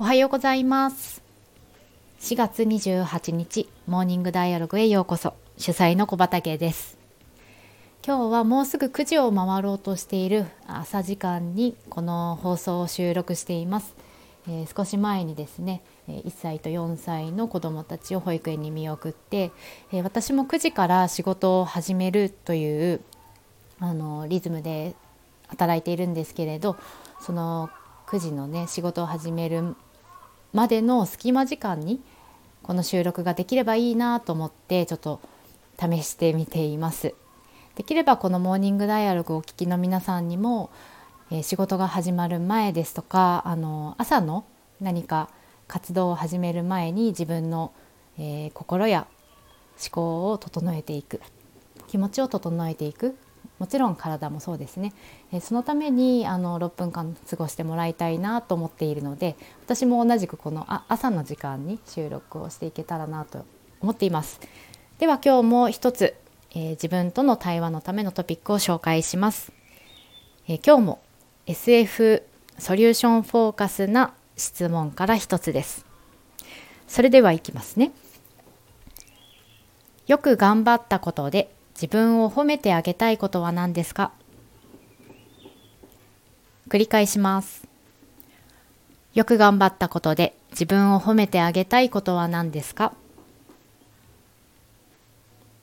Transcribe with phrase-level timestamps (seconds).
[0.00, 1.24] おはようございます。
[2.20, 5.34] 4月28日モーニングダイアログへようこそ。
[5.56, 6.96] 主催の小畑です。
[8.06, 13.96] 今日はもうすぐ9時を回ろうとしている朝時間にこの放送を収録しています、
[14.46, 19.50] えー、少し前にですね1歳と4歳の子どもたちを保育園に見送って、
[19.92, 23.00] えー、私も9時から仕事を始めるという
[23.80, 24.94] あのリズムで
[25.48, 26.76] 働いているんですけれど
[27.20, 27.68] その
[28.06, 29.74] 9時のね仕事を始める
[30.52, 32.00] までの隙間時間に
[32.62, 35.20] この収録ができればいいなと思ってちょっと
[35.80, 37.14] 試してみています。
[37.76, 40.70] できればこのモーニングダイアログをお聞きの皆さんにも、
[41.30, 44.44] えー、仕事が始まる前ですとかあの朝の
[44.80, 45.28] 何か
[45.68, 47.72] 活動を始める前に自分の、
[48.18, 49.06] えー、心や
[49.80, 51.20] 思考を整えていく
[51.86, 53.16] 気持ちを整えていく
[53.58, 54.92] もちろん体もそうですね、
[55.40, 63.44] そのためにあの6分間過ごしてもらいたいなと思っているので私も同じくこのあ朝の時間に収録をしていけたらなと
[63.80, 64.40] 思っています。
[64.98, 66.14] では今日も一つ、
[66.52, 69.52] えー、自分との対話のためのトピックを紹介します、
[70.48, 71.02] えー、今日も
[71.46, 72.24] SF
[72.58, 75.84] ソリューションフォーカスな質問から一つです。
[76.86, 77.92] それではいきますね。
[80.06, 84.10] よく頑張ったことで自分を褒めてあげたいことは何ですか？
[86.68, 87.68] 繰り返します。
[89.14, 92.94] よく頑張ったことで自分を褒めてあげたいことは何ですか？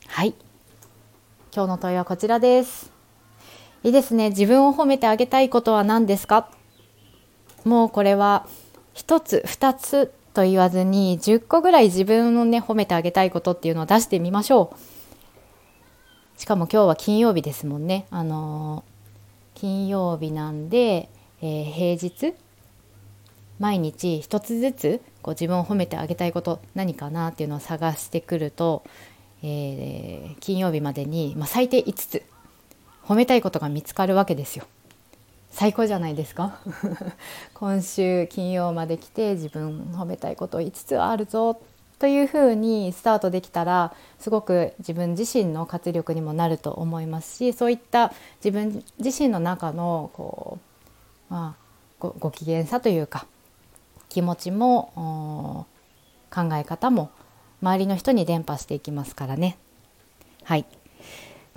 [0.08, 0.34] はい。
[1.54, 2.94] 今日の問いはこちらです。
[3.84, 4.30] いいですね。
[4.30, 6.50] 自分を褒めてあげたいことは何ですか？
[7.66, 8.48] もうこれは
[8.94, 14.95] 一つ、二つと言わずに10個ぐらい自分をね、褒めてあげたいことっていうのを出してみましょう。
[16.46, 18.06] しかも今日は金曜日ですもんね。
[18.12, 21.10] あのー、金曜日なんで、
[21.42, 22.36] えー、平日？
[23.58, 28.84] 毎日一つずつこう自分を褒めてあげたいこと何かなっていうのを探してくると、
[29.42, 32.24] えー、金曜日までに、まあ、最低5つ
[33.04, 34.66] 褒めたいことが見つかるわけですよ。
[35.50, 36.60] 最高じゃないですか？
[37.56, 41.60] 今週金曜まで来て自分褒めたいこと5つあるぞっ
[42.06, 50.60] というふうにスタートできたらすごく自分自身の活力にもなると思いますしそういった自分自身の中のこ
[51.32, 51.64] う、まあ、
[51.98, 53.26] ごご機嫌さというか
[54.08, 55.66] 気持ちも
[56.30, 57.10] 考え方も
[57.64, 59.58] 周りの人に伝播していきますからね。
[60.44, 60.66] はい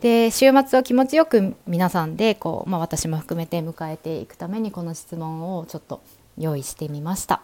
[0.01, 6.01] で週末を気持ちよく皆さんでこう、まあ、私も含めて迎えていくためにこの質問をちょっと
[6.39, 7.43] 用意してみました。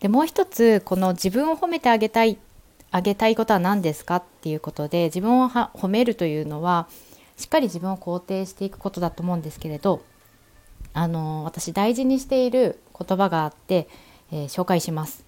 [0.00, 2.38] でもう一つこの自分を褒めてあげたい
[2.90, 6.88] あげたいことは何ですかっていうことで自分を褒めるというのは
[7.36, 10.02] しっかり自分を肯定していくことだと思うんですけれど
[10.92, 13.88] あの私大事にしている言葉があって、
[14.32, 15.24] えー、紹介します。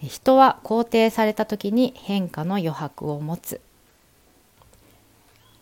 [0.00, 3.60] 人は肯定された時に変化の余白を持つ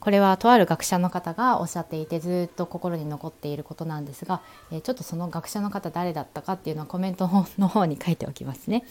[0.07, 4.41] これはとある学者の方がおっしゃっていてずっと心に残っていることなんですが、
[4.71, 7.29] えちょっとその学者の方誰だったかっていうのはコメント
[7.59, 8.85] の方に書いておきますね。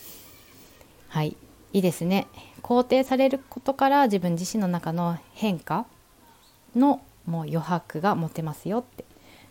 [1.07, 1.37] はい。
[1.71, 2.27] いいですね。
[2.61, 5.85] 肯定されることから自分自身の中の変化
[6.75, 9.05] のもう余白が持てますよって。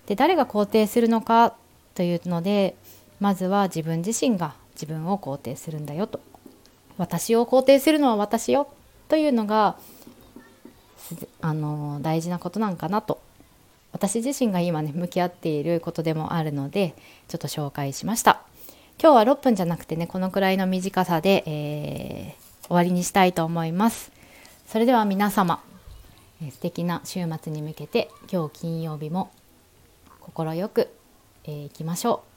[0.05, 1.55] で誰が肯定するのか
[1.95, 2.77] というので
[3.21, 6.21] まずは自分自身が自分を肯定するんだよと。
[6.99, 8.69] 私を肯定するのは私よ
[9.09, 9.79] というのが
[11.45, 13.21] あの大事なことなんかなと。
[13.93, 16.95] 私自身が今ね向き合っていることでもあるので
[17.29, 18.41] ちょっと紹介しました。
[18.99, 24.11] 今日は6分じゃなくてねこのくらいの短さで、えー、終わりにしたいと思います。
[24.67, 25.63] それでは皆様、
[26.43, 29.31] えー、素敵な週末に向けて今日金曜日も
[30.21, 30.89] 心よく、
[31.45, 32.34] えー、いきましょう。